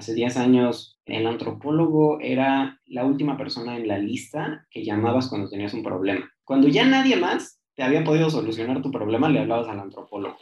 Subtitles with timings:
[0.00, 5.50] Hace 10 años el antropólogo era la última persona en la lista que llamabas cuando
[5.50, 6.26] tenías un problema.
[6.42, 10.38] Cuando ya nadie más te había podido solucionar tu problema, le hablabas al antropólogo.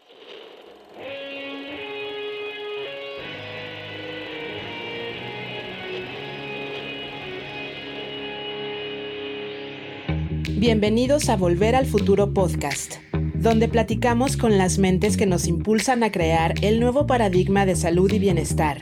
[10.56, 12.94] Bienvenidos a Volver al Futuro Podcast,
[13.34, 18.12] donde platicamos con las mentes que nos impulsan a crear el nuevo paradigma de salud
[18.12, 18.78] y bienestar,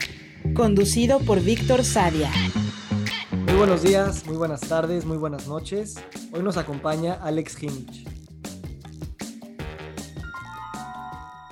[0.57, 2.31] conducido por Víctor Sadia.
[3.47, 5.97] Muy buenos días, muy buenas tardes, muy buenas noches.
[6.33, 8.07] Hoy nos acompaña Alex Hinich.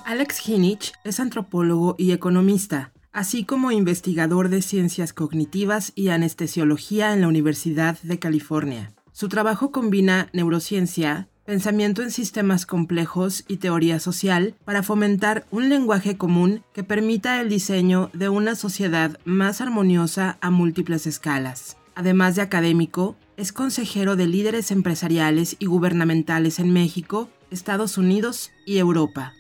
[0.07, 7.21] Alex Hinich es antropólogo y economista, así como investigador de ciencias cognitivas y anestesiología en
[7.21, 8.95] la Universidad de California.
[9.13, 16.17] Su trabajo combina neurociencia, pensamiento en sistemas complejos y teoría social para fomentar un lenguaje
[16.17, 21.77] común que permita el diseño de una sociedad más armoniosa a múltiples escalas.
[21.95, 28.79] Además de académico, es consejero de líderes empresariales y gubernamentales en México, Estados Unidos y
[28.79, 29.35] Europa.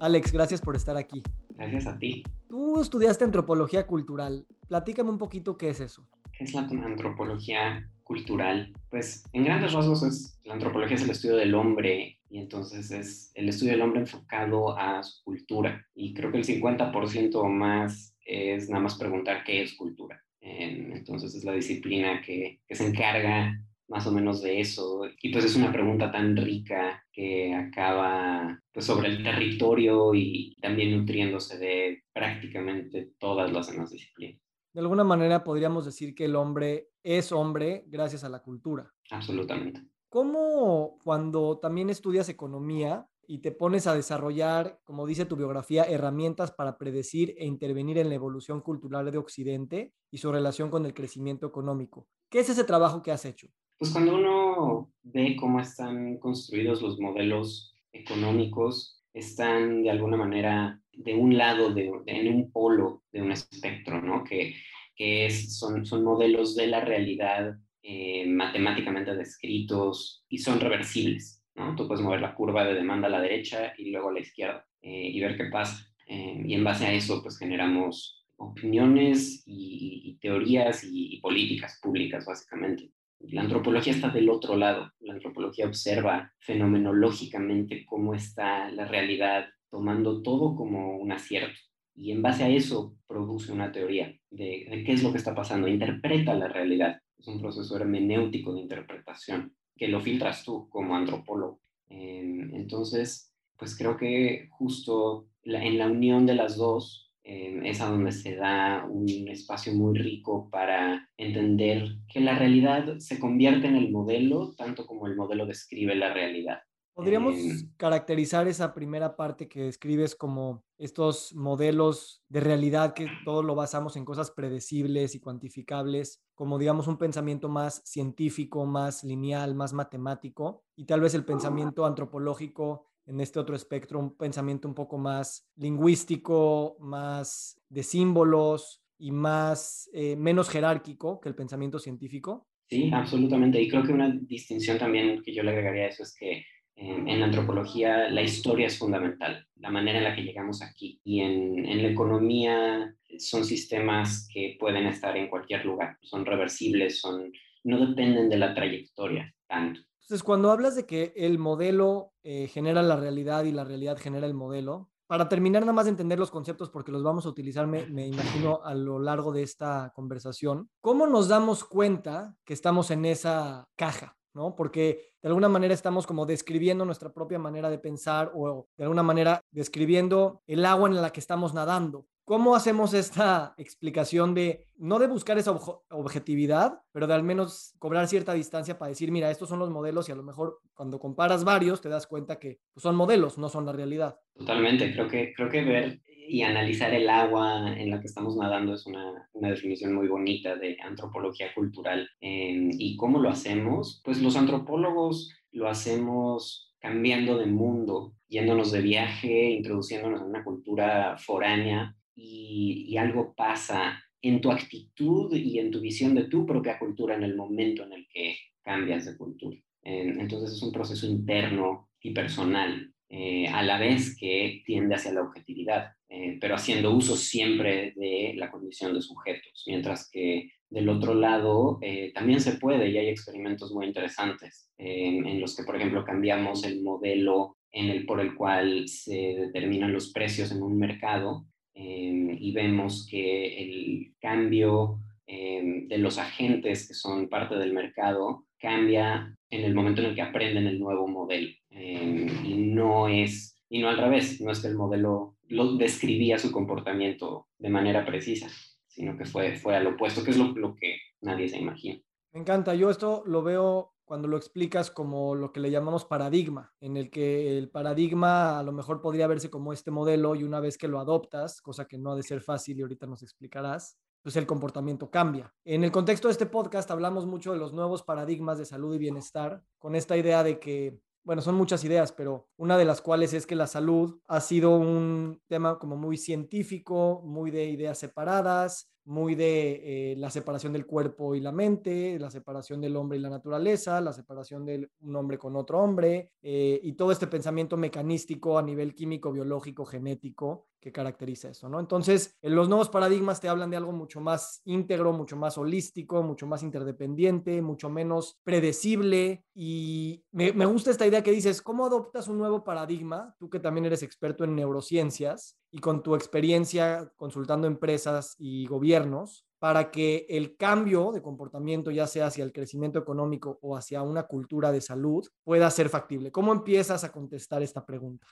[0.00, 1.22] Alex, gracias por estar aquí.
[1.56, 2.24] Gracias a ti.
[2.48, 4.46] Tú estudiaste antropología cultural.
[4.68, 6.06] Platícame un poquito qué es eso.
[6.32, 8.72] ¿Qué es la antropología cultural?
[8.90, 13.48] Pues en grandes rasgos la antropología es el estudio del hombre y entonces es el
[13.48, 15.86] estudio del hombre enfocado a su cultura.
[15.94, 20.22] Y creo que el 50% o más es nada más preguntar qué es cultura.
[20.40, 23.54] Entonces es la disciplina que, que se encarga
[23.92, 25.02] más o menos de eso.
[25.20, 30.96] Y pues es una pregunta tan rica que acaba pues sobre el territorio y también
[30.96, 34.41] nutriéndose de prácticamente todas las demás disciplinas.
[34.72, 38.92] De alguna manera podríamos decir que el hombre es hombre gracias a la cultura.
[39.10, 39.82] Absolutamente.
[40.08, 46.52] ¿Cómo cuando también estudias economía y te pones a desarrollar, como dice tu biografía, herramientas
[46.52, 50.94] para predecir e intervenir en la evolución cultural de Occidente y su relación con el
[50.94, 52.08] crecimiento económico?
[52.28, 53.48] ¿Qué es ese trabajo que has hecho?
[53.78, 61.14] Pues cuando uno ve cómo están construidos los modelos económicos, están de alguna manera de
[61.14, 64.24] un lado, de, en un polo de un espectro, ¿no?
[64.24, 64.54] Que,
[64.94, 71.74] que son, son modelos de la realidad eh, matemáticamente descritos y son reversibles, ¿no?
[71.74, 74.66] Tú puedes mover la curva de demanda a la derecha y luego a la izquierda
[74.82, 75.86] eh, y ver qué pasa.
[76.06, 82.92] Eh, y en base a eso, pues generamos opiniones y, teorías y políticas públicas, básicamente.
[83.18, 84.92] La antropología está del otro lado.
[85.00, 91.58] La antropología observa fenomenológicamente cómo está la realidad, tomando todo como un acierto.
[91.94, 95.66] Y en base a eso produce una teoría de, qué es lo que está pasando.
[95.66, 97.00] Interpreta la realidad.
[97.18, 101.60] Es un proceso hermenéutico de interpretación que lo filtras tú como antropólogo.
[101.88, 108.34] entonces, pues creo que justo en la unión de las dos es a donde se
[108.36, 114.54] da un espacio muy rico para entender que la realidad se convierte en el modelo,
[114.56, 116.58] tanto como el modelo describe la realidad.
[116.94, 117.34] ¿Podríamos
[117.78, 123.96] caracterizar esa primera parte que describes como estos modelos de realidad que todo lo basamos
[123.96, 130.64] en cosas predecibles y cuantificables, como digamos un pensamiento más científico, más lineal, más matemático,
[130.76, 135.48] y tal vez el pensamiento antropológico en este otro espectro, un pensamiento un poco más
[135.56, 142.46] lingüístico, más de símbolos y más eh, menos jerárquico que el pensamiento científico.
[142.68, 143.60] Sí, absolutamente.
[143.60, 146.44] Y creo que una distinción también que yo le agregaría a eso es que
[146.82, 151.00] en, la antropología la historia es fundamental, la manera en la que llegamos aquí.
[151.04, 157.00] Y en, en la economía son sistemas que pueden estar en cualquier lugar, son reversibles,
[157.00, 157.32] son,
[157.64, 159.80] no dependen de la trayectoria tanto.
[160.02, 164.26] Entonces, cuando hablas de que el modelo eh, genera la realidad y la realidad genera
[164.26, 167.66] el modelo, para terminar nada más de entender los conceptos, porque los vamos a utilizar,
[167.66, 172.90] me, me, imagino, a lo largo de esta conversación, ¿cómo nos damos cuenta que estamos
[172.90, 174.16] en esa caja?
[174.34, 174.56] ¿No?
[174.56, 179.02] Porque de alguna manera estamos como describiendo nuestra propia manera de pensar o de alguna
[179.02, 182.06] manera describiendo el agua en la que estamos nadando.
[182.24, 185.52] ¿Cómo hacemos esta explicación de, no de buscar esa
[185.90, 190.08] objetividad, pero de al menos cobrar cierta distancia para decir, mira, estos son los modelos
[190.08, 193.48] y a lo mejor cuando comparas varios te das cuenta que pues, son modelos, no
[193.48, 194.18] son la realidad?
[194.34, 198.74] Totalmente, creo que, creo que ver y analizar el agua en la que estamos nadando
[198.74, 202.08] es una, una definición muy bonita de antropología cultural.
[202.20, 204.00] Eh, ¿Y cómo lo hacemos?
[204.04, 211.16] Pues los antropólogos lo hacemos cambiando de mundo, yéndonos de viaje, introduciéndonos en una cultura
[211.16, 217.16] foránea y, algo pasa en tu actitud y en tu visión de tu propia cultura
[217.16, 219.58] en el momento en el que cambias de cultura.
[219.82, 225.20] entonces es un proceso interno y personal eh, a la vez que tiende hacia la
[225.20, 231.14] objetividad, eh, pero haciendo uso siempre de la condición de sujetos, mientras que del otro
[231.14, 231.78] lado
[232.14, 236.82] también se puede y hay experimentos muy interesantes en los que, por ejemplo, cambiamos el
[236.82, 237.58] modelo
[238.06, 241.44] por el cual se determinan los precios en un mercado
[241.74, 249.64] y vemos que el cambio de los agentes que son parte del mercado cambia en
[249.64, 251.50] el momento en el que aprenden el nuevo modelo.
[251.70, 256.50] Y no es, y no al revés, no es que el modelo lo describía su
[256.50, 258.48] comportamiento de manera precisa,
[258.86, 262.00] sino que fue, fue al opuesto, que es lo, lo que nadie se imagina.
[262.32, 266.72] Me encanta, yo esto lo veo cuando lo explicas como lo que le llamamos paradigma,
[266.80, 270.58] en el que el paradigma a lo mejor podría verse como este modelo y una
[270.58, 273.98] vez que lo adoptas, cosa que no ha de ser fácil y ahorita nos explicarás,
[274.22, 275.52] pues el comportamiento cambia.
[275.64, 278.98] En el contexto de este podcast hablamos mucho de los nuevos paradigmas de salud y
[278.98, 283.32] bienestar, con esta idea de que, bueno, son muchas ideas, pero una de las cuales
[283.32, 288.92] es que la salud ha sido un tema como muy científico, muy de ideas separadas,
[289.04, 293.20] muy de eh, la separación del cuerpo y la mente, la separación del hombre y
[293.20, 297.76] la naturaleza, la separación de un hombre con otro hombre, eh, y todo este pensamiento
[297.76, 301.78] mecanístico a nivel químico, biológico, genético que caracteriza eso, ¿no?
[301.78, 306.48] Entonces, los nuevos paradigmas te hablan de algo mucho más íntegro, mucho más holístico, mucho
[306.48, 309.44] más interdependiente, mucho menos predecible.
[309.54, 313.34] Y me, me gusta esta idea que dices, ¿cómo adoptas un nuevo paradigma?
[313.38, 319.46] Tú que también eres experto en neurociencias y con tu experiencia consultando empresas y gobiernos,
[319.60, 324.24] para que el cambio de comportamiento, ya sea hacia el crecimiento económico o hacia una
[324.24, 326.32] cultura de salud, pueda ser factible?
[326.32, 328.26] ¿Cómo empiezas a contestar esta pregunta?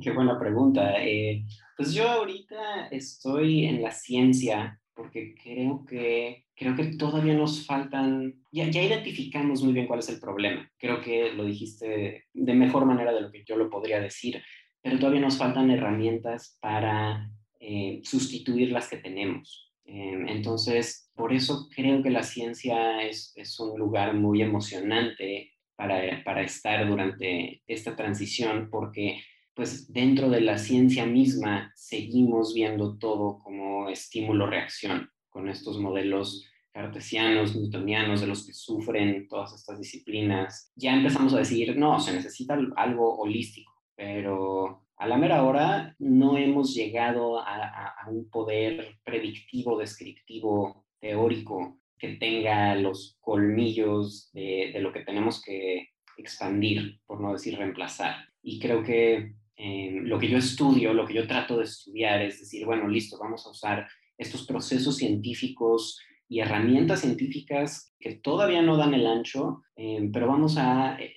[0.00, 1.02] Qué buena pregunta.
[1.04, 1.44] Eh,
[1.76, 8.42] pues yo ahorita estoy en la ciencia porque creo que, creo que todavía nos faltan,
[8.50, 10.68] ya, ya identificamos muy bien cuál es el problema.
[10.76, 14.42] Creo que lo dijiste de mejor manera de lo que yo lo podría decir,
[14.82, 17.30] pero todavía nos faltan herramientas para
[17.60, 19.72] eh, sustituir las que tenemos.
[19.84, 26.24] Em, entonces, por eso creo que la ciencia es, es un lugar muy emocionante para,
[26.24, 29.20] para estar durante esta transición, porque
[29.58, 37.56] pues dentro de la ciencia misma seguimos viendo todo como estímulo-reacción, con estos modelos cartesianos,
[37.56, 40.72] newtonianos, de los que sufren todas estas disciplinas.
[40.76, 46.38] Ya empezamos a decir, no, se necesita algo holístico, pero a la mera hora no
[46.38, 54.92] hemos llegado a, un poder predictivo, descriptivo, teórico, que tenga los colmillos de, de lo
[54.92, 58.14] que tenemos que expandir, por no decir reemplazar.
[58.40, 62.38] Y creo que Em, lo que yo estudio, lo que yo trato de estudiar es
[62.38, 68.76] decir, bueno, listo, vamos a usar estos procesos científicos y herramientas científicas que todavía no
[68.76, 71.12] dan el ancho, em, pero vamos a, eh,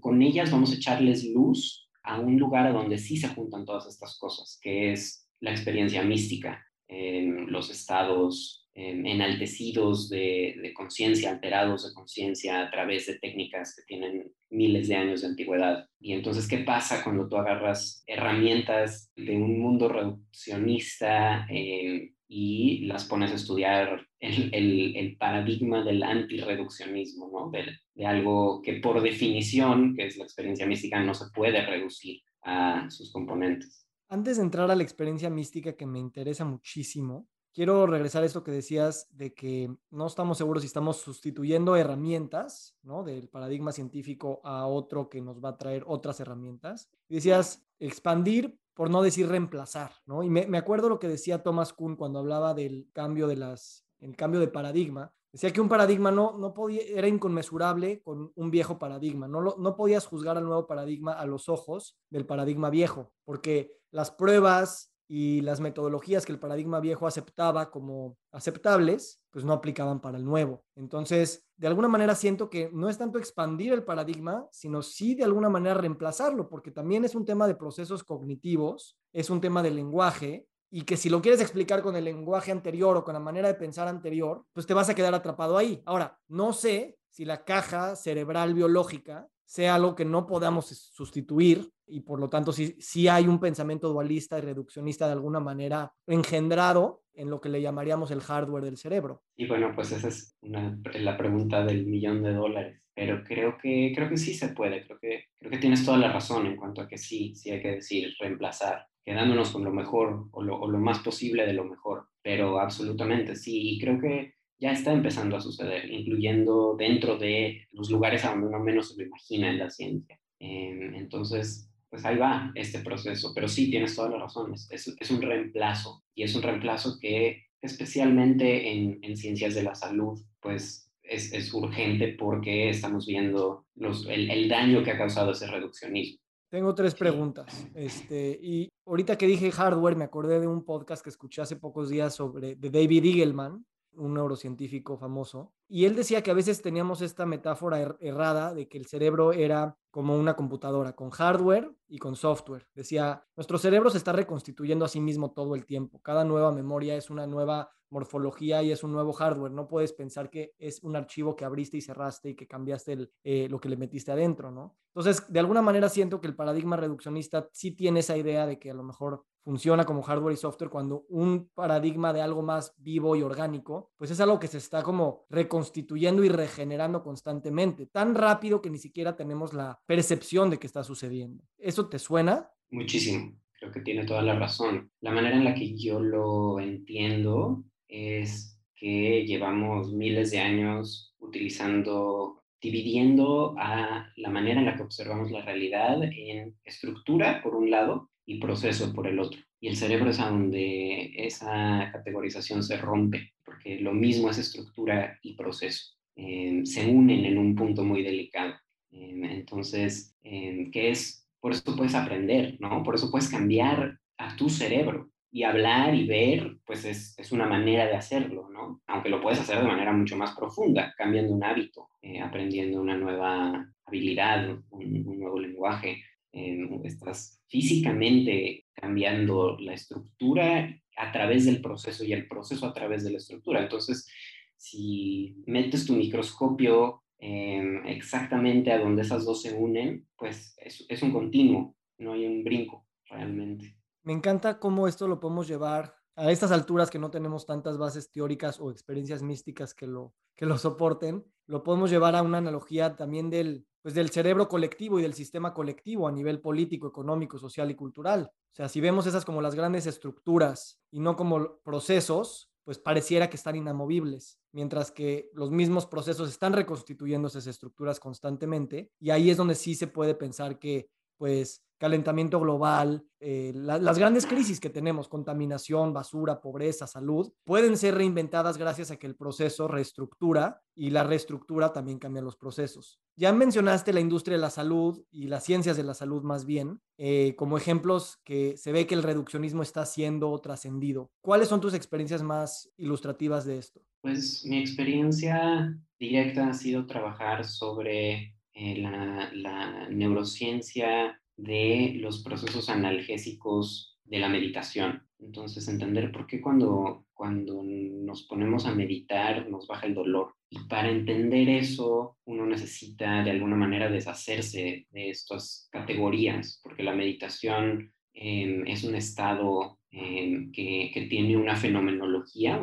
[0.00, 3.86] con ellas vamos a echarles luz a un lugar a donde sí se juntan todas
[3.86, 11.94] estas cosas, que es la experiencia mística, em, los estados enaltecidos de, conciencia, alterados de
[11.94, 15.88] conciencia a través de técnicas que tienen miles de años de antigüedad.
[16.00, 23.04] Y entonces, ¿qué pasa cuando tú agarras herramientas de un mundo reduccionista eh, y las
[23.04, 27.52] pones a estudiar el, paradigma del antirreduccionismo, ¿no?
[27.94, 32.88] De algo que por definición, que es la experiencia mística, no se puede reducir a
[32.90, 33.86] sus componentes.
[34.08, 38.42] Antes de entrar a la experiencia mística que me interesa muchísimo, quiero regresar a esto
[38.42, 43.04] que decías de que no estamos seguros si estamos sustituyendo herramientas, ¿no?
[43.04, 46.90] Del paradigma científico a otro que nos va a traer otras herramientas.
[47.08, 50.24] Decías expandir por no decir reemplazar, ¿no?
[50.24, 53.86] Y me, me acuerdo lo que decía Thomas Kuhn cuando hablaba del cambio de las,
[54.00, 55.14] el cambio de paradigma.
[55.32, 59.26] Decía que un paradigma no, no podía, era inconmensurable con un viejo paradigma.
[59.28, 63.80] No, lo, no podías juzgar al nuevo paradigma a los ojos del paradigma viejo, porque
[63.90, 70.00] las pruebas, y las metodologías que el paradigma viejo aceptaba como aceptables, pues no aplicaban
[70.00, 70.64] para el nuevo.
[70.76, 75.24] Entonces, de alguna manera siento que no es tanto expandir el paradigma, sino sí de
[75.24, 79.70] alguna manera reemplazarlo, porque también es un tema de procesos cognitivos, es un tema de
[79.70, 83.46] lenguaje, y que si lo quieres explicar con el lenguaje anterior o con la manera
[83.46, 85.80] de pensar anterior, pues te vas a quedar atrapado ahí.
[85.86, 92.00] Ahora, no sé si la caja cerebral biológica sea algo que no podamos sustituir y
[92.00, 97.30] por lo tanto sí, hay un pensamiento dualista y reduccionista de alguna manera engendrado en
[97.30, 99.22] lo que le llamaríamos el hardware del cerebro.
[99.36, 104.08] Y bueno, pues esa es la pregunta del millón de dólares, pero creo que, creo
[104.08, 106.88] que sí se puede, creo que, creo que tienes toda la razón en cuanto a
[106.88, 110.78] que sí, sí hay que decir reemplazar, quedándonos con lo mejor o lo, o lo
[110.78, 115.40] más posible de lo mejor, pero absolutamente sí, y creo que ya está empezando a
[115.40, 119.70] suceder, incluyendo dentro de los lugares a donde uno menos se lo imagina en la
[119.70, 120.18] ciencia.
[120.38, 123.32] Em, entonces, pues ahí va este proceso.
[123.34, 127.44] Pero sí, tienes toda la razón, es, es, un reemplazo y es un reemplazo que
[127.60, 134.06] especialmente en, en ciencias de la salud, pues es, es, urgente porque estamos viendo los,
[134.06, 136.18] el, el, daño que ha causado ese reduccionismo.
[136.50, 137.66] Tengo tres preguntas.
[137.74, 141.90] Este, y ahorita que dije hardware, me acordé de un podcast que escuché hace pocos
[141.90, 143.64] días sobre de David Eagleman,
[143.96, 148.68] un neurocientífico famoso, y él decía que a veces teníamos esta metáfora er, errada de
[148.68, 152.66] que el cerebro era como una computadora, con hardware y con software.
[152.74, 156.00] Decía, nuestro cerebro se está reconstituyendo a sí mismo todo el tiempo.
[156.02, 159.52] Cada nueva memoria es una nueva morfología y es un nuevo hardware.
[159.52, 163.48] No puedes pensar que es un archivo que abriste y cerraste y que cambiaste eh,
[163.48, 164.76] lo que le metiste adentro, ¿no?
[164.94, 168.70] Entonces, de alguna manera siento que el paradigma reduccionista sí tiene esa idea de que
[168.70, 173.14] a lo mejor funciona como hardware y software cuando un paradigma de algo más vivo
[173.14, 178.62] y orgánico, pues es algo que se está como reconstituyendo y regenerando constantemente, tan rápido
[178.62, 181.44] que ni siquiera tenemos la percepción de que está sucediendo.
[181.58, 182.50] ¿Eso te suena?
[182.70, 183.38] Muchísimo.
[183.58, 184.90] Creo que tiene toda la razón.
[185.00, 192.42] La manera en la que yo lo entiendo es que llevamos miles de años utilizando,
[192.60, 198.10] dividiendo a la manera en la que observamos la realidad en estructura, por un lado,
[198.26, 199.40] y proceso por el otro.
[199.60, 205.18] Y el cerebro es a donde esa categorización se rompe, porque lo mismo es estructura
[205.22, 205.94] y proceso.
[206.16, 208.54] Eh, se unen en un punto muy delicado.
[208.92, 211.28] Eh, entonces, eh, ¿qué es?
[211.40, 212.82] Por eso puedes aprender, ¿no?
[212.82, 217.46] Por eso puedes cambiar a tu cerebro y hablar y ver, pues es, es, una
[217.46, 218.80] manera de hacerlo, ¿no?
[218.86, 222.96] Aunque lo puedes hacer de manera mucho más profunda, cambiando un hábito, eh, aprendiendo una
[222.96, 226.04] nueva habilidad, un, un nuevo lenguaje.
[226.36, 233.04] Eh, estás físicamente cambiando la estructura a través del proceso y el proceso a través
[233.04, 233.62] de la estructura.
[233.62, 234.08] Entonces,
[234.56, 241.02] si metes tu microscopio eh, exactamente a donde esas dos se unen, pues es, es
[241.02, 243.76] un continuo, no hay un brinco realmente.
[244.02, 248.10] Me encanta cómo esto lo podemos llevar a estas alturas que no tenemos tantas bases
[248.10, 252.96] teóricas o experiencias místicas que lo, que lo soporten, lo podemos llevar a una analogía
[252.96, 257.70] también del, pues del cerebro colectivo y del sistema colectivo a nivel político, económico, social
[257.70, 258.30] y cultural.
[258.32, 263.28] O sea, si vemos esas como las grandes estructuras y no como procesos, pues pareciera
[263.28, 269.30] que están inamovibles, mientras que los mismos procesos están reconstituyendo esas estructuras constantemente y ahí
[269.30, 274.70] es donde sí se puede pensar que pues calentamiento global, eh, las grandes crisis que
[274.70, 280.88] tenemos, contaminación, basura, pobreza, salud, pueden ser reinventadas gracias a que el proceso reestructura y
[280.88, 283.02] la reestructura también cambia los procesos.
[283.16, 286.80] Ya mencionaste la industria de la salud y las ciencias de la salud más bien,
[286.96, 291.10] eh, como ejemplos que se ve que el reduccionismo está siendo trascendido.
[291.20, 293.82] ¿Cuáles son tus experiencias más ilustrativas de esto?
[294.00, 302.68] Pues mi experiencia directa ha sido trabajar sobre eh, la, la neurociencia de los procesos
[302.68, 305.02] analgésicos de la meditación.
[305.18, 310.34] Entonces, entender por qué cuando, cuando nos ponemos a meditar nos baja el dolor.
[310.50, 316.94] Y para entender eso, uno necesita de alguna manera deshacerse de estas categorías, porque la
[316.94, 322.60] meditación em, es un estado em, que, que, tiene una fenomenología,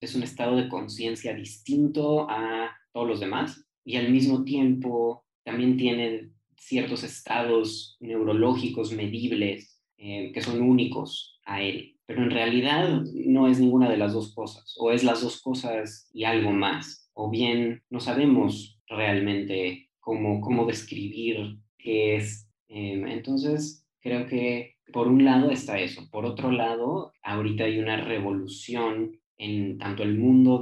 [0.00, 5.76] es un estado de conciencia distinto a todos los demás y al mismo tiempo también
[5.76, 11.96] tiene ciertos estados neurológicos medibles eh, que son únicos a él.
[12.06, 16.08] Pero en realidad no es ninguna de las dos cosas, o es las dos cosas
[16.12, 22.48] y algo más, o bien no sabemos realmente cómo, cómo describir qué es.
[22.68, 27.96] Em, entonces, creo que por un lado está eso, por otro lado, ahorita hay una
[27.96, 30.58] revolución en tanto el mundo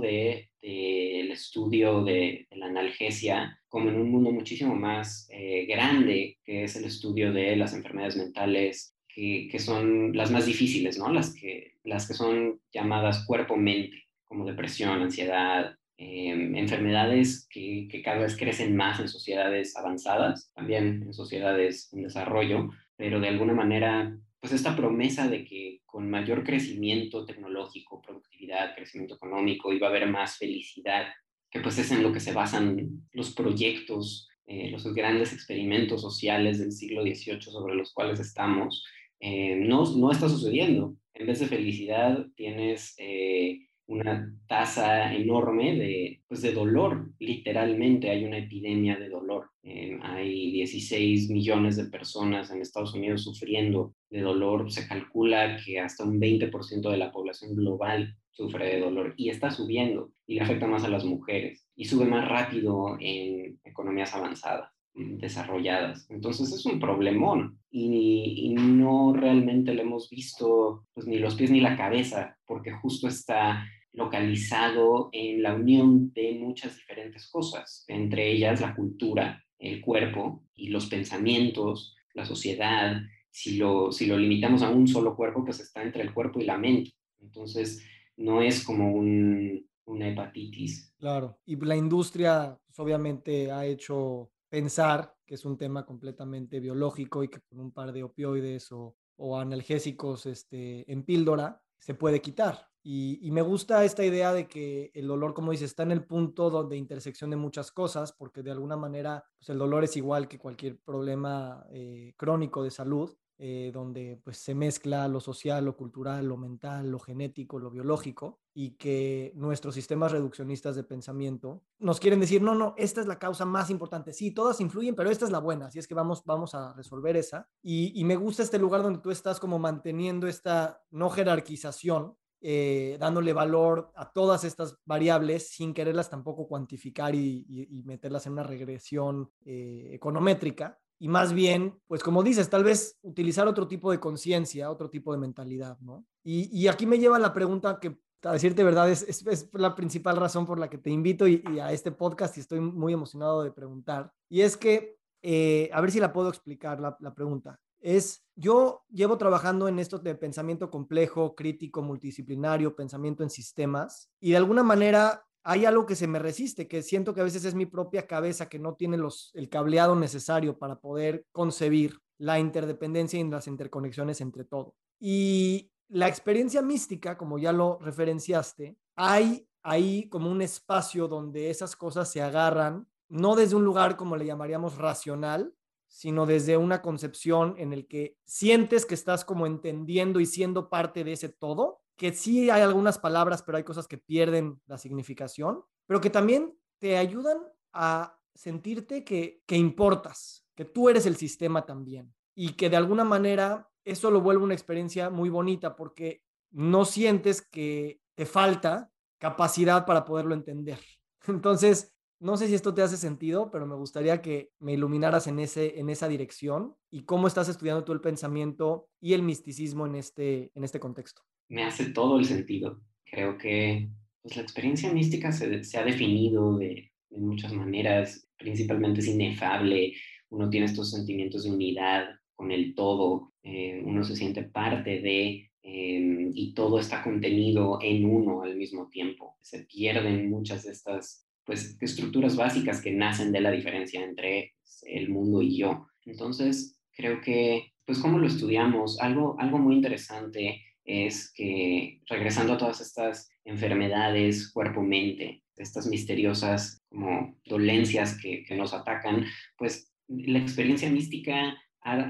[0.62, 6.64] del de, estudio de, la analgesia como en un mundo muchísimo más eh, grande, que
[6.64, 11.12] es el estudio de las enfermedades mentales, que, que, son las más difíciles, ¿no?
[11.12, 18.20] Las que, las que son llamadas cuerpo-mente, como depresión, ansiedad, em, enfermedades que, que, cada
[18.20, 24.18] vez crecen más en sociedades avanzadas, también en sociedades en desarrollo, pero de alguna manera
[24.40, 30.08] pues esta promesa de que con mayor crecimiento tecnológico, productividad, crecimiento económico, iba a haber
[30.08, 31.06] más felicidad,
[31.50, 36.58] que pues es en lo que se basan los proyectos, eh, los grandes experimentos sociales
[36.58, 38.84] del siglo XVIII sobre los cuales estamos,
[39.20, 40.94] eh, no, no está sucediendo.
[41.14, 48.24] En vez de felicidad tienes eh, una tasa enorme de, pues de dolor, literalmente hay
[48.24, 49.50] una epidemia de dolor.
[49.62, 54.70] Eh, hay 16 millones de personas en Estados Unidos sufriendo de dolor.
[54.72, 59.50] Se calcula que hasta un 20% de la población global sufre de dolor y está
[59.50, 64.70] subiendo y le afecta más a las mujeres y sube más rápido en economías avanzadas.
[64.94, 66.10] desarrolladas.
[66.10, 71.60] Entonces es un problemón y, no realmente le hemos visto pues, ni los pies ni
[71.60, 73.64] la cabeza, porque justo está
[73.98, 80.68] localizado en la unión de muchas diferentes cosas, entre ellas la cultura, el cuerpo y
[80.68, 83.02] los pensamientos, la sociedad.
[83.30, 86.44] Si lo, si lo limitamos a un solo cuerpo, pues está entre el cuerpo y
[86.44, 86.92] la mente.
[87.20, 87.84] Entonces,
[88.16, 90.94] no es como un, una hepatitis.
[90.96, 97.22] Claro, y la industria pues, obviamente ha hecho pensar que es un tema completamente biológico
[97.22, 102.20] y que con un par de opioides o, o analgésicos este, en píldora se puede
[102.20, 102.68] quitar.
[102.90, 106.48] Y, me gusta esta idea de que el dolor, como dice, está en el punto
[106.48, 110.38] donde intersección de muchas cosas, porque de alguna manera pues el dolor es igual que
[110.38, 116.24] cualquier problema eh, crónico de salud, eh, donde pues se mezcla lo social, lo cultural,
[116.26, 122.20] lo mental, lo genético, lo biológico, y que nuestros sistemas reduccionistas de pensamiento nos quieren
[122.20, 124.14] decir, no, no, esta es la causa más importante.
[124.14, 127.18] Sí, todas influyen, pero esta es la buena, así es que vamos, vamos a resolver
[127.18, 127.50] esa.
[127.62, 133.32] Y me gusta este lugar donde tú estás como manteniendo esta no jerarquización eh, dándole
[133.32, 139.90] valor a todas estas variables sin quererlas tampoco cuantificar y, meterlas en una regresión eh,
[139.92, 140.78] econométrica.
[141.00, 145.12] Y más bien, pues como dices, tal vez utilizar otro tipo de conciencia, otro tipo
[145.12, 146.04] de mentalidad, ¿no?
[146.24, 150.44] Y, aquí me lleva la pregunta que, a decirte verdad, es, es, la principal razón
[150.44, 154.12] por la que te invito y, a este podcast y estoy muy emocionado de preguntar.
[154.28, 159.18] Y es que, eh, a ver si la puedo explicar la pregunta es, yo llevo
[159.18, 165.24] trabajando en esto de pensamiento complejo, crítico, multidisciplinario, pensamiento en sistemas, y de alguna manera
[165.44, 168.48] hay algo que se me resiste, que siento que a veces es mi propia cabeza
[168.48, 174.20] que no tiene los, el cableado necesario para poder concebir la interdependencia y las interconexiones
[174.20, 174.74] entre todo.
[175.00, 181.76] Y la experiencia mística, como ya lo referenciaste, hay ahí como un espacio donde esas
[181.76, 185.54] cosas se agarran, no desde un lugar como le llamaríamos racional,
[185.88, 191.02] sino desde una concepción en el que sientes que estás como entendiendo y siendo parte
[191.02, 195.64] de ese todo, que sí hay algunas palabras, pero hay cosas que pierden la significación,
[195.86, 197.38] pero que también te ayudan
[197.72, 203.02] a sentirte que, que importas, que tú eres el sistema también y que de alguna
[203.02, 209.84] manera eso lo vuelve una experiencia muy bonita porque no sientes que te falta capacidad
[209.86, 210.78] para poderlo entender.
[211.26, 215.38] Entonces, no sé si esto te hace sentido, pero me gustaría que me iluminaras en,
[215.38, 219.94] ese, en esa dirección y cómo estás estudiando tú el pensamiento y el misticismo en
[219.94, 221.22] este, en este contexto.
[221.48, 222.80] Me hace todo el sentido.
[223.04, 223.88] Creo que
[224.22, 229.94] pues, la experiencia mística se, ha definido de, muchas maneras, principalmente es inefable,
[230.30, 235.50] uno tiene estos sentimientos de unidad con el todo, eh, uno se siente parte de,
[235.62, 239.36] eh, y todo está contenido en uno al mismo tiempo.
[239.40, 245.08] Se pierden muchas de estas pues, estructuras básicas que nacen de la diferencia entre el
[245.08, 245.86] mundo y yo.
[246.04, 249.00] Entonces, creo que, pues, ¿cómo lo estudiamos?
[249.00, 257.38] Algo, algo muy interesante es que, regresando a todas estas enfermedades cuerpo-mente, estas misteriosas como
[257.46, 259.24] dolencias que, nos atacan,
[259.56, 261.56] pues la experiencia mística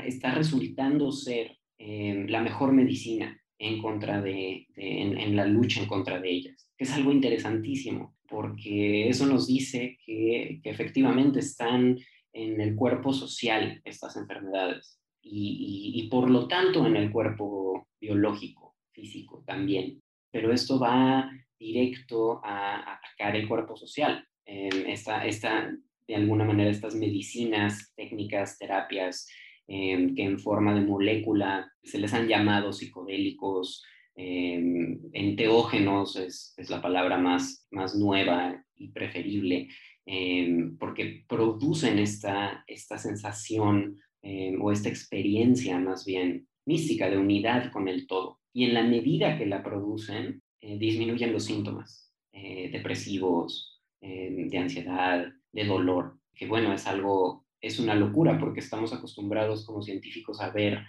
[0.05, 6.21] está resultando ser eh, la mejor medicina en contra de, en, la lucha en contra
[6.21, 11.99] de ellas, que es algo interesantísimo porque eso nos dice que, efectivamente están
[12.33, 19.43] en el cuerpo social estas enfermedades y, por lo tanto en el cuerpo biológico, físico
[19.47, 20.03] también.
[20.31, 24.27] Pero esto va directo a atacar el cuerpo social.
[24.45, 25.71] esta,
[26.07, 29.29] de alguna manera, estas medicinas, técnicas, terapias
[29.67, 33.85] eh, que en forma de molécula se les han llamado psicodélicos,
[34.21, 39.69] eh, enteógenos es, la palabra más, más nueva y preferible,
[40.07, 47.71] eh, porque producen esta, esta sensación eh, o esta experiencia más bien mística de unidad
[47.71, 48.41] con el todo.
[48.53, 56.19] Y en la medida que la producen, disminuyen los síntomas depresivos, de ansiedad, de dolor,
[56.35, 60.85] que bueno, es algo, es una locura porque estamos acostumbrados como científicos a ver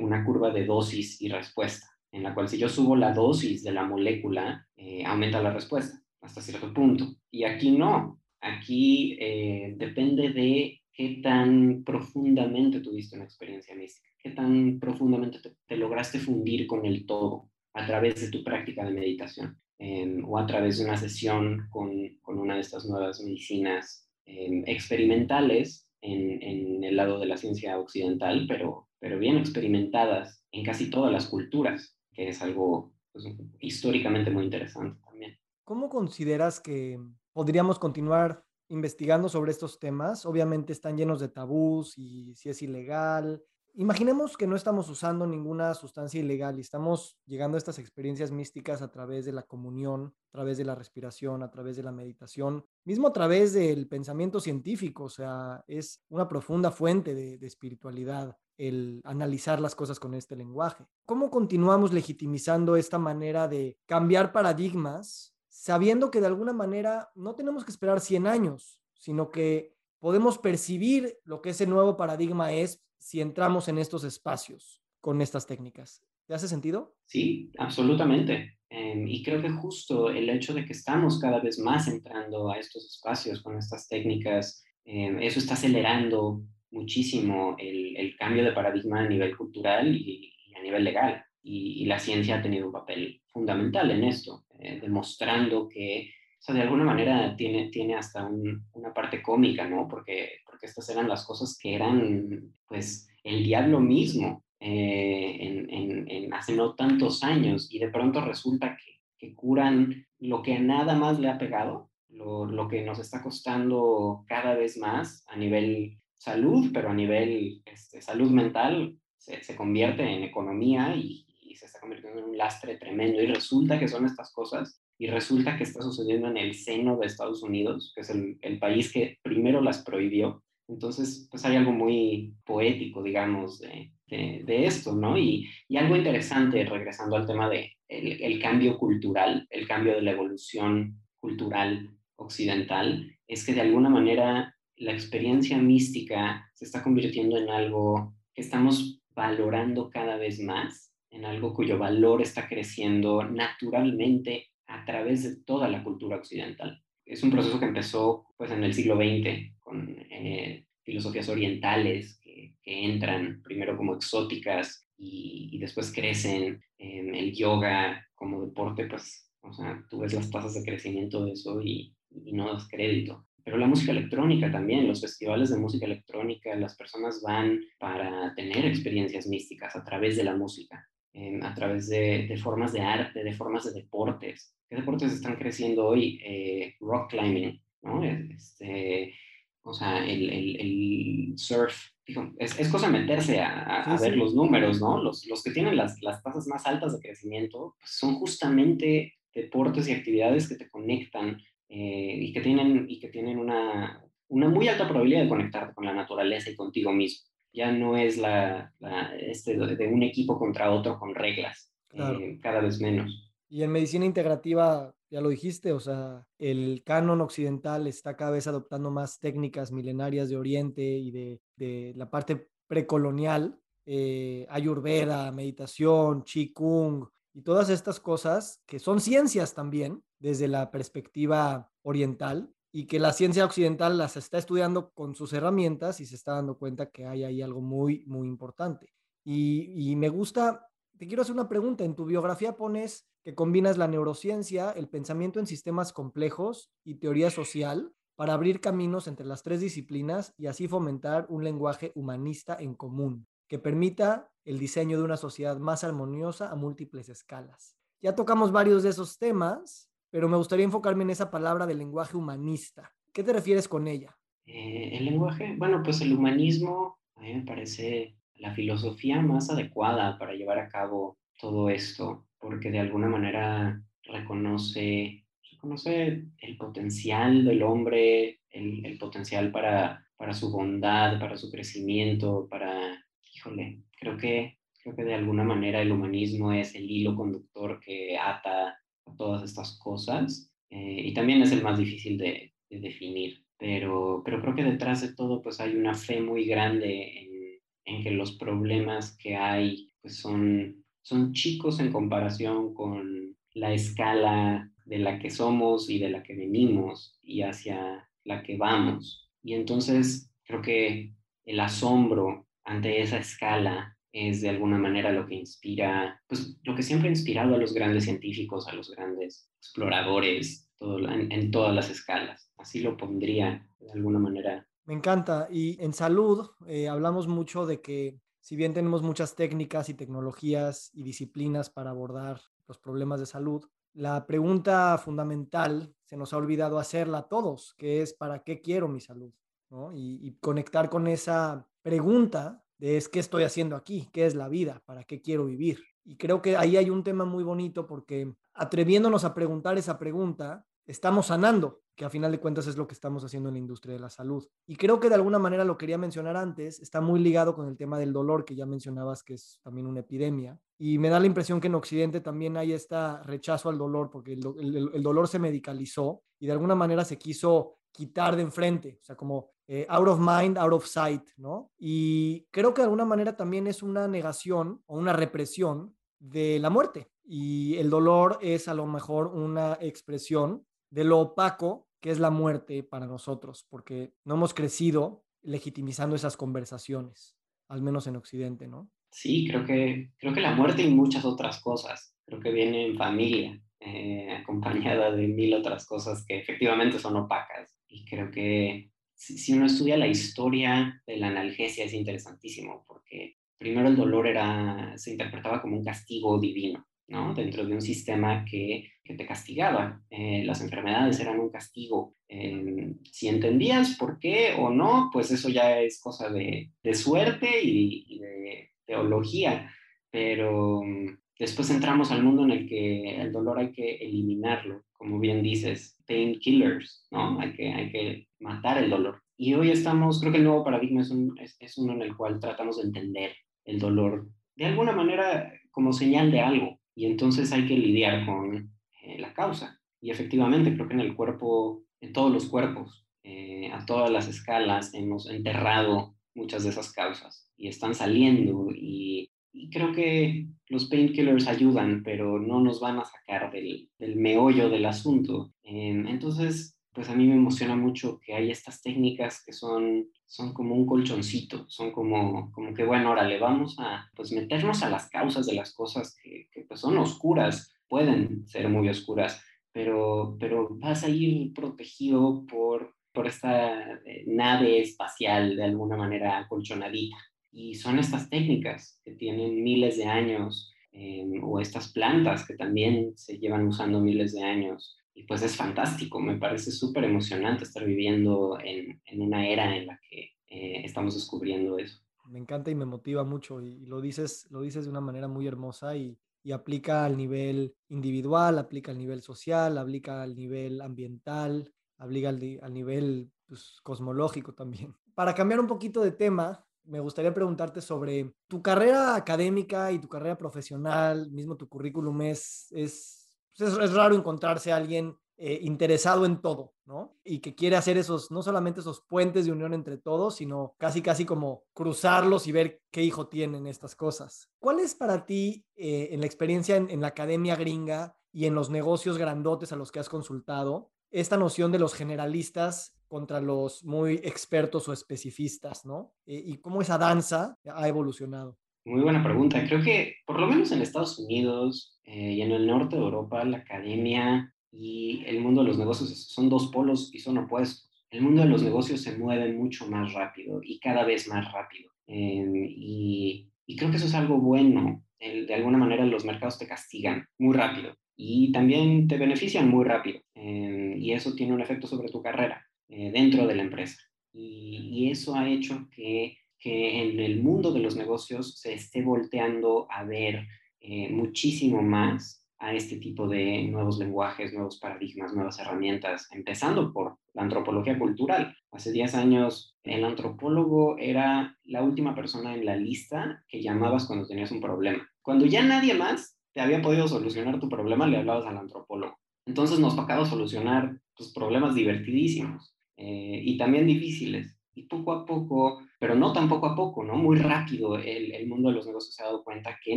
[0.00, 3.72] una curva de dosis y respuesta en la cual si yo subo la dosis de
[3.72, 7.06] la molécula, eh, aumenta la respuesta hasta cierto punto.
[7.30, 14.30] Y aquí no, aquí eh, depende de qué tan profundamente tuviste una experiencia mística, qué
[14.30, 19.58] tan profundamente te, lograste fundir con el todo a través de tu práctica de meditación
[19.78, 24.64] em, o a través de una sesión con, con una de estas nuevas medicinas em,
[24.66, 30.90] experimentales en, en, el lado de la ciencia occidental, pero, pero bien experimentadas en casi
[30.90, 33.26] todas las culturas que es algo pues,
[33.60, 35.38] históricamente muy interesante también.
[35.62, 36.98] ¿Cómo consideras que
[37.32, 43.42] podríamos continuar investigando sobre estos temas, obviamente están llenos de tabús y si es ilegal.
[43.74, 48.82] Imaginemos que no estamos usando ninguna sustancia ilegal y estamos llegando a estas experiencias místicas
[48.82, 52.64] a través de la comunión, a través de la respiración, a través de la meditación,
[52.84, 58.36] mismo a través del pensamiento científico, o sea, es una profunda fuente de, de espiritualidad
[58.58, 60.84] el analizar las cosas con este lenguaje.
[61.06, 67.64] ¿Cómo continuamos legitimizando esta manera de cambiar paradigmas sabiendo que de alguna manera no tenemos
[67.64, 73.20] que esperar 100 años, sino que podemos percibir lo que ese nuevo paradigma es si
[73.20, 76.02] entramos en estos espacios con estas técnicas.
[76.26, 76.94] ¿Te hace sentido?
[77.06, 78.58] Sí, absolutamente.
[78.70, 82.58] Em, y creo que justo el hecho de que estamos cada vez más entrando a
[82.58, 89.00] estos espacios con estas técnicas, em, eso está acelerando muchísimo el, el, cambio de paradigma
[89.00, 91.24] a nivel cultural y, a nivel legal.
[91.42, 94.44] Y, la ciencia ha tenido un papel fundamental en esto.
[94.60, 99.86] Eh, demostrando que, o sea, de alguna manera tiene, tiene hasta una parte cómica, ¿no?
[99.88, 106.34] Porque, porque estas eran las cosas que eran, pues, el diablo mismo eh, en, en,
[106.34, 111.18] hace no tantos años y de pronto resulta que, que curan lo que nada más
[111.18, 116.70] le ha pegado, lo, lo, que nos está costando cada vez más a nivel salud,
[116.74, 121.24] pero a nivel este, salud mental se, se convierte en economía y,
[121.58, 123.20] se está convirtiendo en un lastre tremendo.
[123.20, 127.06] Y resulta que son estas cosas y resulta que está sucediendo en el seno de
[127.06, 130.44] Estados Unidos, que es el, el país que primero las prohibió.
[130.68, 135.18] Entonces, pues hay algo muy poético, digamos, de, de, de esto, ¿no?
[135.18, 140.02] Y, y, algo interesante, regresando al tema de el, el cambio cultural, el cambio de
[140.02, 147.36] la evolución cultural occidental, es que de alguna manera la experiencia mística se está convirtiendo
[147.36, 154.48] en algo que estamos valorando cada vez más en algo cuyo valor está creciendo naturalmente
[154.66, 156.82] a través de toda la cultura occidental.
[157.04, 162.54] Es un proceso que empezó pues, en el siglo XX con eh, filosofías orientales que,
[162.70, 166.62] entran primero como exóticas y, y después crecen.
[166.76, 171.32] en el yoga como deporte, pues, o sea, tú ves las tasas de crecimiento de
[171.32, 175.86] eso y, y no das crédito pero la música electrónica también, los festivales de música
[175.86, 181.54] electrónica, las personas van para tener experiencias místicas a través de la música eh, a
[181.54, 184.54] través de, de, formas de arte, de formas de deportes.
[184.68, 186.20] ¿Qué deportes están creciendo hoy?
[186.22, 188.04] Eh, rock climbing, ¿no?
[188.04, 189.14] Este,
[189.62, 191.74] o sea, el, el, el surf.
[192.06, 194.18] Digo, es, es, cosa meterse a, a, sí, ver sí.
[194.18, 195.02] los números, ¿no?
[195.02, 199.88] Los, los que tienen las, las tasas más altas de crecimiento pues son justamente deportes
[199.88, 204.68] y actividades que te conectan eh, y que tienen, y que tienen una, una muy
[204.68, 209.16] alta probabilidad de conectarte con la naturaleza y contigo mismo ya no es la, la
[209.16, 212.18] este, de un equipo contra otro con reglas, claro.
[212.20, 213.32] eh, cada vez menos.
[213.48, 218.46] Y en medicina integrativa, ya lo dijiste, o sea, el canon occidental está cada vez
[218.46, 226.22] adoptando más técnicas milenarias de Oriente y de, de la parte precolonial, eh, ayurveda, meditación,
[226.22, 232.98] qigong y todas estas cosas que son ciencias también desde la perspectiva oriental, y que
[232.98, 237.06] la ciencia occidental las está estudiando con sus herramientas y se está dando cuenta que
[237.06, 238.92] hay ahí algo muy, muy importante.
[239.24, 243.88] Y, me gusta, te quiero hacer una pregunta, en tu biografía pones que combinas la
[243.88, 249.60] neurociencia, el pensamiento en sistemas complejos y teoría social para abrir caminos entre las tres
[249.60, 255.16] disciplinas y así fomentar un lenguaje humanista en común que permita el diseño de una
[255.16, 257.76] sociedad más armoniosa a múltiples escalas.
[258.00, 262.16] Ya tocamos varios de esos temas, pero me gustaría enfocarme en esa palabra del lenguaje
[262.16, 262.92] humanista.
[263.12, 264.16] ¿Qué te refieres con ella?
[264.46, 270.18] Eh, el lenguaje, bueno, pues el humanismo a mí me parece la filosofía más adecuada
[270.18, 277.62] para llevar a cabo todo esto, porque de alguna manera reconoce, reconoce el potencial del
[277.62, 284.58] hombre, el, el potencial para, para su bondad, para su crecimiento, para, híjole, creo que,
[284.82, 288.78] creo que de alguna manera el humanismo es el hilo conductor que ata
[289.16, 294.40] todas estas cosas eh, y también es el más difícil de, de, definir, pero, pero
[294.40, 298.32] creo que detrás de todo pues hay una fe muy grande en, en que los
[298.32, 305.30] problemas que hay pues son, son chicos en comparación con la escala de la que
[305.30, 309.30] somos y de la que venimos y hacia la que vamos.
[309.42, 311.12] Y entonces creo que
[311.44, 316.82] el asombro ante esa escala es de alguna manera lo que inspira, pues lo que
[316.82, 322.50] siempre ha inspirado a los grandes científicos, a los grandes exploradores, en, todas las escalas.
[322.56, 324.66] Así lo pondría de alguna manera.
[324.84, 325.48] Me encanta.
[325.50, 330.90] Y en salud eh, hablamos mucho de que si bien tenemos muchas técnicas y tecnologías
[330.94, 336.78] y disciplinas para abordar los problemas de salud, la pregunta fundamental se nos ha olvidado
[336.78, 339.32] hacerla a todos, que es ¿para qué quiero mi salud?
[339.70, 339.90] ¿no?
[339.92, 344.82] Y conectar con esa pregunta de es qué estoy haciendo aquí, qué es la vida,
[344.86, 345.82] para qué quiero vivir.
[346.04, 350.64] Y creo que ahí hay un tema muy bonito porque atreviéndonos a preguntar esa pregunta,
[350.86, 353.94] estamos sanando, que a final de cuentas es lo que estamos haciendo en la industria
[353.94, 354.46] de la salud.
[354.66, 357.76] Y creo que de alguna manera lo quería mencionar antes, está muy ligado con el
[357.76, 360.58] tema del dolor que ya mencionabas, que es también una epidemia.
[360.78, 364.34] Y me da la impresión que en Occidente también hay este rechazo al dolor, porque
[364.34, 369.16] el, dolor se medicalizó y de alguna manera se quiso quitar de enfrente, o sea,
[369.16, 371.72] como eh, out of mind, out of sight, ¿no?
[371.76, 376.70] Y creo que de alguna manera también es una negación o una represión de la
[376.70, 377.10] muerte.
[377.24, 382.30] Y el dolor es a lo mejor una expresión de lo opaco que es la
[382.30, 388.88] muerte para nosotros, porque no hemos crecido legitimizando esas conversaciones, al menos en Occidente, ¿no?
[389.10, 392.96] Sí, creo que, creo que la muerte y muchas otras cosas, creo que viene en
[392.96, 397.77] familia, eh, acompañada de mil otras cosas que efectivamente son opacas.
[397.88, 403.38] Y creo que si, si, uno estudia la historia de la analgesia es interesantísimo, porque
[403.58, 407.34] primero el dolor era, se interpretaba como un castigo divino, ¿no?
[407.34, 410.02] Dentro de un sistema que, que te castigaba.
[410.10, 412.14] Eh, las enfermedades eran un castigo.
[412.28, 417.62] Eh, si entendías por qué o no, pues eso ya es cosa de, de suerte
[417.62, 419.72] y, y, de teología.
[420.10, 425.18] Pero mm, después entramos al mundo en el que el dolor hay que eliminarlo, como
[425.18, 427.40] bien dices, painkillers, ¿no?
[427.40, 429.22] Hay que, hay que matar el dolor.
[429.36, 432.16] Y hoy estamos, creo que el nuevo paradigma es, un, es, es uno en el
[432.16, 436.80] cual tratamos de entender el dolor de alguna manera como señal de algo.
[436.94, 438.72] Y entonces hay que lidiar con
[439.02, 439.80] eh, la causa.
[440.00, 444.26] Y efectivamente, creo que en el cuerpo, en todos los cuerpos, eh, a todas las
[444.26, 448.68] escalas, hemos enterrado muchas de esas causas y están saliendo.
[448.74, 449.27] Y,
[449.58, 454.70] y creo que los painkillers ayudan, pero no nos van a sacar del, del meollo
[454.70, 455.52] del asunto.
[455.64, 460.52] Eh, entonces, pues a mí me emociona mucho que hay estas técnicas que son, son
[460.52, 464.90] como un colchoncito, son como, como que, bueno, ahora le vamos a pues meternos a
[464.90, 469.42] las causas de las cosas que, que pues son oscuras, pueden ser muy oscuras,
[469.72, 476.46] pero, pero vas a ir protegido por, por esta eh, nave espacial de alguna manera
[476.48, 477.16] colchonadita.
[477.58, 483.14] Y son estas técnicas que tienen miles de años, eh, o estas plantas que también
[483.16, 487.84] se llevan usando miles de años, y pues es fantástico, me parece súper emocionante estar
[487.84, 491.98] viviendo en, en, una era en la que eh, estamos descubriendo eso.
[492.26, 495.48] Me encanta y me motiva mucho y, lo dices, lo dices de una manera muy
[495.48, 501.74] hermosa y, y aplica al nivel individual, aplica al nivel social, aplica al nivel ambiental,
[501.96, 504.94] aplica al, al nivel pues, cosmológico también.
[505.16, 510.08] Para cambiar un poquito de tema, me gustaría preguntarte sobre tu carrera académica y tu
[510.08, 516.24] carrera profesional, mismo tu currículum es, es pues, es, raro encontrarse a alguien eh, interesado
[516.24, 517.16] en todo, ¿no?
[517.22, 521.02] Y que quiere hacer esos, no solamente esos puentes de unión entre todos, sino casi,
[521.02, 524.48] casi como cruzarlos y ver qué hijo tienen estas cosas.
[524.58, 528.54] ¿Cuál es para ti, eh, en la experiencia en, en la academia gringa y en
[528.54, 533.84] los negocios grandotes a los que has consultado, esta noción de los generalistas contra los
[533.84, 536.12] muy expertos o especificistas, ¿no?
[536.26, 538.56] Eh, y cómo esa danza ha evolucionado.
[538.88, 539.62] Muy buena pregunta.
[539.66, 543.44] Creo que por lo menos en Estados Unidos eh, y en el norte de Europa,
[543.44, 547.90] la academia y el mundo de los negocios son dos polos y son opuestos.
[548.10, 551.90] El mundo de los negocios se mueve mucho más rápido y cada vez más rápido.
[552.06, 552.42] Eh,
[552.76, 555.04] y, y, creo que eso es algo bueno.
[555.18, 559.84] El, de alguna manera los mercados te castigan muy rápido y también te benefician muy
[559.84, 560.20] rápido.
[560.34, 563.98] Eh, y eso tiene un efecto sobre tu carrera eh, dentro de la empresa.
[564.32, 569.86] Y, eso ha hecho que que en el mundo de los negocios se esté volteando
[569.90, 570.46] a ver
[570.80, 577.18] eh, muchísimo más a este tipo de nuevos lenguajes, nuevos paradigmas, nuevas herramientas, empezando por
[577.32, 578.56] la antropología cultural.
[578.72, 584.26] Hace 10 años el antropólogo era la última persona en la lista que llamabas cuando
[584.26, 585.08] tenías un problema.
[585.22, 589.16] Cuando ya nadie más te había podido solucionar tu problema, le hablabas al antropólogo.
[589.46, 594.54] Entonces nos tocaba solucionar pues, problemas divertidísimos eh, y también difíciles.
[594.74, 597.16] Y poco a poco pero no tan poco a poco, ¿no?
[597.16, 599.96] Muy rápido el, el, mundo de los negocios se ha dado cuenta que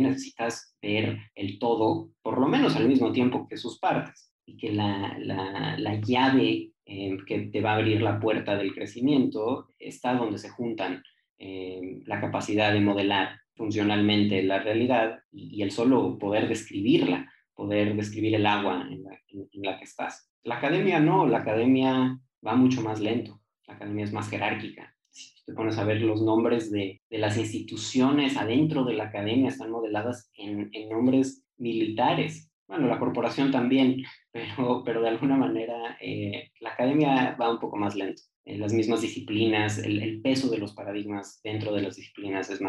[0.00, 4.72] necesitas ver el todo, por lo menos al mismo tiempo que sus partes, y que
[4.72, 10.14] la, la, la llave eh, que te va a abrir la puerta del crecimiento está
[10.14, 11.02] donde se juntan
[11.38, 17.94] eh, la capacidad de modelar funcionalmente la realidad y, y, el solo poder describirla, poder
[17.94, 20.28] describir el agua en la, en, en la que estás.
[20.42, 25.44] La academia no, la academia va mucho más lento, la academia es más jerárquica, si
[25.44, 29.70] te pones a ver los nombres de, de, las instituciones adentro de la academia, están
[29.70, 34.02] modeladas en, en nombres militares, bueno, la corporación también,
[34.32, 38.22] pero, pero de alguna manera eh, la academia va un poco más lento.
[38.44, 42.60] En las mismas disciplinas, el, peso de los paradigmas dentro de las disciplinas es,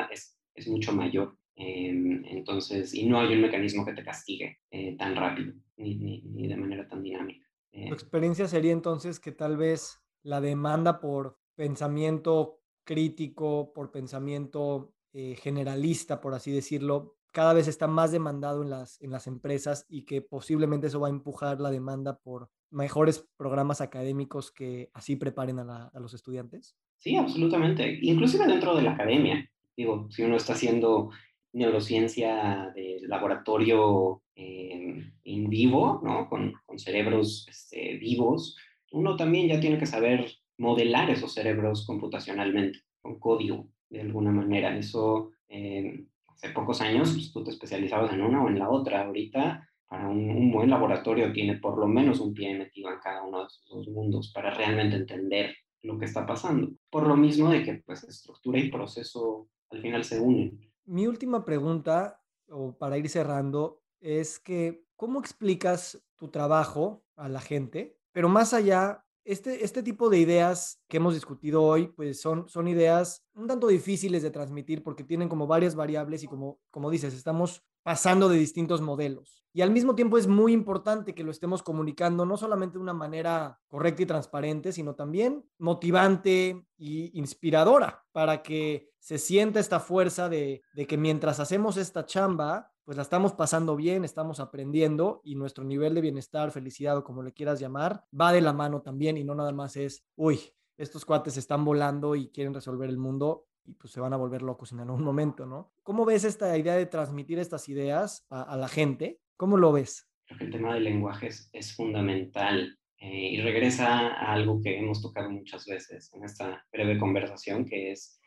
[0.56, 1.38] es, mucho mayor.
[1.56, 6.48] Em, entonces, y no hay un mecanismo que te castigue eh, tan rápido ni, ni,
[6.48, 7.48] de manera tan dinámica.
[7.74, 14.94] Eh, ¿Tu experiencia sería entonces que tal vez la demanda por pensamiento crítico, por pensamiento
[15.14, 20.06] generalista, por así decirlo, cada vez está más demandado en las, en las empresas y
[20.06, 25.60] que posiblemente eso va a empujar la demanda por mejores programas académicos que así preparen
[25.60, 26.78] a, los estudiantes?
[26.98, 28.00] Sí, absolutamente.
[28.02, 29.50] Inclusive dentro de la academia.
[29.76, 31.10] Digo, si uno está haciendo
[31.54, 36.28] neurociencia de laboratorio eh, en vivo, ¿no?
[36.28, 38.58] Con, con cerebros este, vivos,
[38.94, 44.78] uno también ya tiene que saber modelar esos cerebros computacionalmente, con código, de alguna manera.
[44.78, 49.04] Eso eh, hace pocos años pues, tú te especializabas en una o en la otra.
[49.04, 53.42] Ahorita, para un, buen laboratorio, tiene por lo menos un pie metido en cada uno
[53.42, 56.72] de esos dos mundos para realmente entender lo que está pasando.
[56.90, 60.73] Por lo mismo de que pues estructura y proceso al final se unen.
[60.86, 67.40] Mi última pregunta, o para ir cerrando, es que ¿cómo explicas tu trabajo a la
[67.40, 67.98] gente?
[68.12, 72.68] Pero más allá, este, este tipo de ideas que hemos discutido hoy, pues son, son
[72.68, 77.14] ideas un tanto difíciles de transmitir porque tienen como varias variables y como, como dices,
[77.14, 79.44] estamos pasando de distintos modelos.
[79.56, 82.94] Y al mismo tiempo es muy importante que lo estemos comunicando no solamente de una
[82.94, 90.28] manera correcta y transparente, sino también motivante y inspiradora para que se sienta esta fuerza
[90.28, 95.36] de, de que mientras hacemos esta chamba, pues la estamos pasando bien, estamos aprendiendo y
[95.36, 99.18] nuestro nivel de bienestar, felicidad o como le quieras llamar, va de la mano también
[99.18, 100.40] y no nada más es, uy,
[100.78, 104.42] estos cuates están volando y quieren resolver el mundo y pues se van a volver
[104.42, 105.74] locos en algún momento, ¿no?
[105.84, 109.20] ¿Cómo ves esta idea de transmitir estas ideas a, la gente?
[109.38, 110.08] ¿Cómo lo ves?
[110.26, 115.02] Creo que el tema del lenguaje es, fundamental eh, y regresa a algo que hemos
[115.02, 118.20] tocado muchas veces en esta breve conversación, que es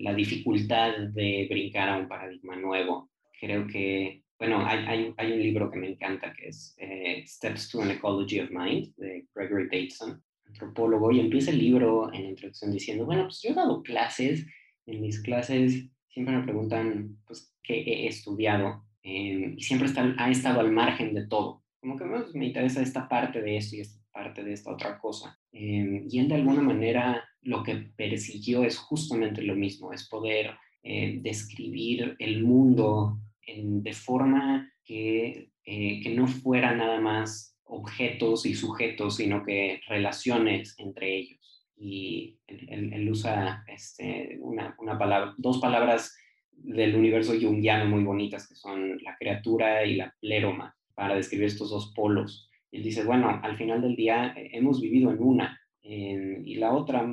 [0.00, 5.42] la dificultad de brincar a un paradigma nuevo creo que, bueno, hay, hay, hay, un
[5.42, 9.64] libro que me encanta que es eh, Steps to an Ecology of Mind de Gregory
[9.64, 13.82] Bateson, antropólogo, y empieza el libro en la introducción diciendo, bueno, pues yo he dado
[13.82, 14.46] clases,
[14.86, 20.30] en mis clases siempre me preguntan, pues, qué he estudiado, em, y siempre está, ha
[20.30, 21.62] estado al margen de todo.
[21.80, 24.98] Como que pues, me interesa esta parte de esto y esta parte de esta otra
[24.98, 25.38] cosa.
[25.52, 30.56] Em, y él de alguna manera lo que persiguió es justamente lo mismo, es poder
[30.82, 38.54] eh, describir el mundo de forma que, eh, que no fuera nada más objetos y
[38.54, 41.59] sujetos, sino que relaciones entre ellos.
[41.82, 46.14] Y él, usa este, una, una, palabra, dos palabras
[46.52, 51.70] del universo junguiano muy bonitas, que son la criatura y la pleroma, para describir estos
[51.70, 52.50] dos polos.
[52.70, 57.04] Él dice, bueno, al final del día eh, hemos vivido en una, y la otra,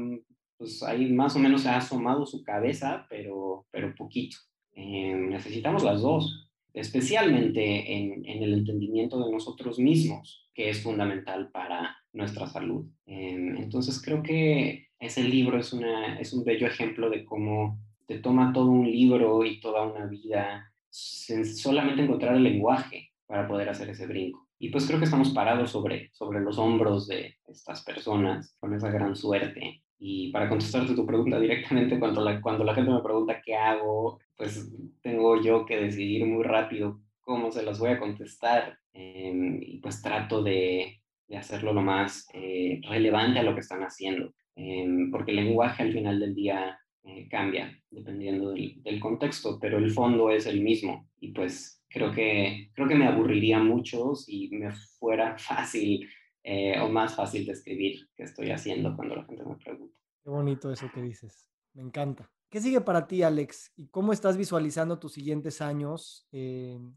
[0.58, 4.38] pues ahí más o menos se ha asomado su cabeza, pero, pero poquito.
[4.74, 11.50] Eh, necesitamos las dos, especialmente en, en, el entendimiento de nosotros mismos, que es fundamental
[11.52, 12.86] para nuestra salud.
[13.06, 18.20] Eh, entonces creo que ese libro es, una, es un bello ejemplo de cómo te
[18.20, 23.90] toma todo un libro y toda una vida solamente encontrar el lenguaje para poder hacer
[23.90, 24.48] ese brinco.
[24.60, 28.90] Y pues creo que estamos parados sobre, sobre los hombros de estas personas con esa
[28.90, 33.42] gran suerte y para contestarte tu pregunta directamente, cuando la, cuando la gente me pregunta
[33.44, 38.78] qué hago, pues tengo yo que decidir muy rápido cómo se las voy a contestar
[38.94, 43.82] em, y pues trato de, de hacerlo lo más eh, relevante a lo que están
[43.82, 49.78] haciendo, em, porque el lenguaje al final del día eh, cambia dependiendo del, contexto, pero
[49.78, 54.50] el fondo es el mismo y pues creo que, creo que me aburriría mucho si
[54.50, 56.10] me fuera fácil
[56.44, 59.96] eh, o más fácil de escribir que estoy haciendo cuando la gente me pregunta.
[60.24, 62.30] Qué bonito eso que dices, me encanta.
[62.50, 63.74] ¿Qué sigue para ti, Alex?
[63.76, 66.26] ¿Y cómo estás visualizando tus siguientes años?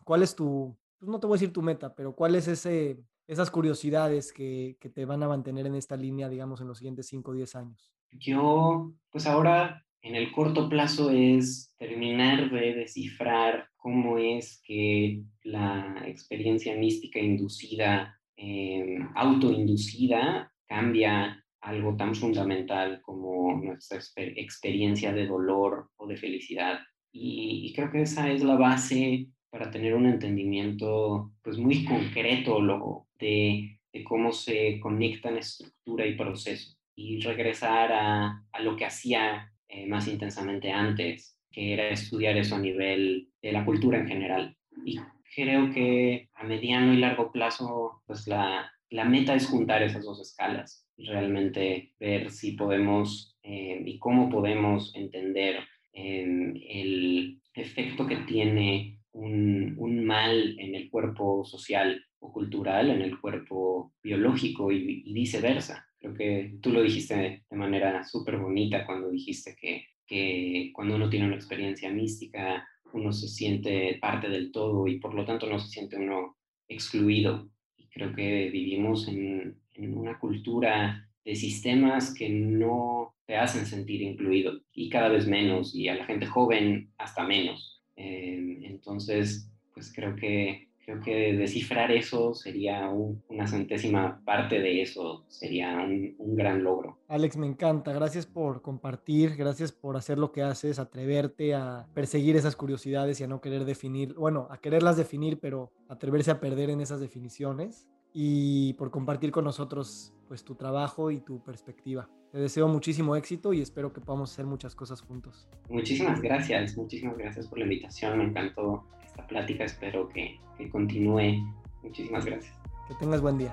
[0.05, 3.51] ¿Cuál es tu, no te voy a decir tu meta, pero cuál es ese, esas
[3.51, 7.31] curiosidades que, que te van a mantener en esta línea, digamos, en los siguientes 5
[7.31, 7.93] o 10 años?
[8.11, 16.03] Yo, pues ahora en el corto plazo es terminar de descifrar cómo es que la
[16.07, 23.99] experiencia mística inducida eh, autoinducida cambia algo tan fundamental como nuestra
[24.35, 26.81] experiencia de dolor o de felicidad.
[27.12, 33.07] Y, creo que esa es la base para tener un entendimiento pues muy concreto lo,
[33.18, 39.86] de, cómo se conectan estructura y proceso y regresar a, a lo que hacía eh,
[39.86, 44.57] más intensamente antes, que era estudiar eso a nivel de la cultura en general.
[44.84, 44.98] Y
[45.34, 50.20] creo que a mediano y largo plazo, pues la, la meta es juntar esas dos
[50.20, 55.61] escalas y realmente ver si podemos eh, y cómo podemos entender
[55.92, 63.20] eh, el efecto que tiene un, mal en el cuerpo social o cultural, en el
[63.20, 65.86] cuerpo biológico y, y viceversa.
[65.98, 71.08] Creo que tú lo dijiste de manera súper bonita cuando dijiste que, que cuando uno
[71.08, 75.58] tiene una experiencia mística, uno se siente parte del todo y por lo tanto no
[75.58, 76.36] se siente uno
[76.68, 77.50] excluido.
[77.76, 84.61] Y creo que vivimos en una cultura de sistemas que no te hacen sentir incluido
[84.72, 87.80] y cada vez menos y a la gente joven hasta menos.
[88.01, 95.24] Eh, entonces, pues creo que Creo que descifrar eso sería una centésima parte de eso,
[95.28, 96.98] sería un, gran logro.
[97.07, 97.92] Alex, me encanta.
[97.92, 103.24] Gracias por compartir, gracias por hacer lo que haces, atreverte a perseguir esas curiosidades y
[103.24, 107.86] a no querer definir, bueno, a quererlas definir, pero atreverse a perder en esas definiciones
[108.12, 112.08] y por compartir con nosotros pues tu trabajo y tu perspectiva.
[112.30, 115.48] Te deseo muchísimo éxito y espero que podamos hacer muchas cosas juntos.
[115.68, 118.18] Muchísimas gracias, muchísimas gracias por la invitación.
[118.18, 119.64] Me encantó esta plática.
[119.64, 121.44] Espero que, que continúe.
[121.82, 122.54] Muchísimas gracias.
[122.86, 123.52] Que tengas buen día.